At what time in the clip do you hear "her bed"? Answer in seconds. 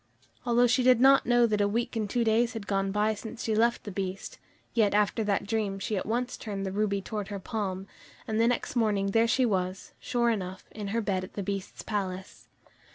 10.87-11.23